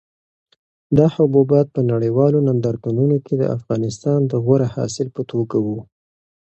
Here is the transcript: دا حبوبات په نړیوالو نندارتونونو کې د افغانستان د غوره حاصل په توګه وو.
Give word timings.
دا 0.97 1.05
حبوبات 1.15 1.67
په 1.75 1.81
نړیوالو 1.91 2.39
نندارتونونو 2.47 3.17
کې 3.25 3.33
د 3.37 3.43
افغانستان 3.57 4.19
د 4.31 4.33
غوره 4.43 4.67
حاصل 4.75 5.07
په 5.15 5.21
توګه 5.31 5.57
وو. 5.65 5.79